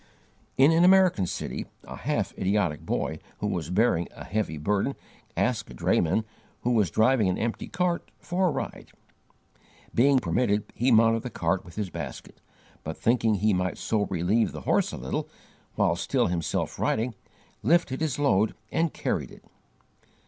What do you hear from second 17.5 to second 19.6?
lifted his load and carried it.